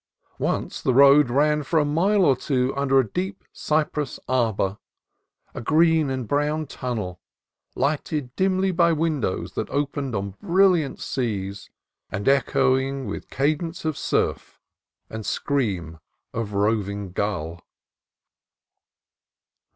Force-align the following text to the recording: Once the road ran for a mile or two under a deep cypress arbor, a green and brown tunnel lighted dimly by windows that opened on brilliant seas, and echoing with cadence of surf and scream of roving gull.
Once 0.39 0.81
the 0.81 0.95
road 0.95 1.29
ran 1.29 1.61
for 1.61 1.77
a 1.79 1.85
mile 1.85 2.25
or 2.25 2.35
two 2.35 2.73
under 2.75 2.97
a 2.99 3.07
deep 3.07 3.43
cypress 3.53 4.19
arbor, 4.27 4.79
a 5.53 5.61
green 5.61 6.09
and 6.09 6.27
brown 6.27 6.65
tunnel 6.65 7.19
lighted 7.75 8.35
dimly 8.35 8.71
by 8.71 8.91
windows 8.91 9.51
that 9.53 9.69
opened 9.69 10.15
on 10.15 10.31
brilliant 10.41 10.99
seas, 10.99 11.69
and 12.09 12.27
echoing 12.27 13.05
with 13.05 13.29
cadence 13.29 13.85
of 13.85 13.95
surf 13.95 14.59
and 15.07 15.23
scream 15.23 15.99
of 16.33 16.53
roving 16.53 17.11
gull. 17.11 17.61